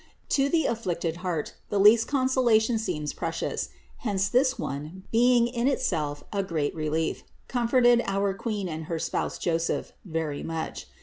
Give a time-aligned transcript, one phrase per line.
[0.29, 0.33] 620.
[0.33, 6.23] To the afflicted heart the least consolation seems precious; hence this one, being in itself
[6.33, 10.87] a great relief, comforted our Queen and her spouse Joseph very much.